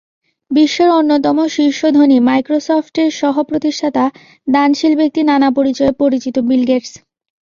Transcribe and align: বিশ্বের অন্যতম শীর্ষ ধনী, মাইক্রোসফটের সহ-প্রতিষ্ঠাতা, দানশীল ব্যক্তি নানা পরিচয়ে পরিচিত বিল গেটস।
বিশ্বের 0.51 0.89
অন্যতম 0.91 1.37
শীর্ষ 1.47 1.79
ধনী, 1.91 2.17
মাইক্রোসফটের 2.19 3.09
সহ-প্রতিষ্ঠাতা, 3.11 4.03
দানশীল 4.47 4.93
ব্যক্তি 4.95 5.21
নানা 5.23 5.49
পরিচয়ে 5.57 5.93
পরিচিত 5.93 6.35
বিল 6.49 6.63
গেটস। 6.67 6.91